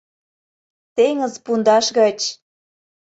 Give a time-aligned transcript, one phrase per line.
[0.95, 2.19] —«Теҥыз пундаш гыч»...